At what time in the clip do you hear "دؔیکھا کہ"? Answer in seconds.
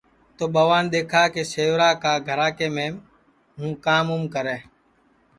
0.91-1.41